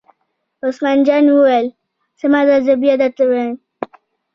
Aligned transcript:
عثمان 0.65 0.97
جان 1.07 1.25
وویل: 1.31 1.67
سمه 2.19 2.41
ده 2.47 2.57
زه 2.65 2.73
بیا 2.81 2.95
درته 3.01 3.23
وایم. 3.29 3.55